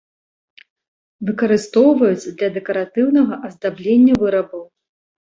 [1.27, 4.71] Выкарыстоўваюць для дэкаратыўнага аздаблення вырабаў.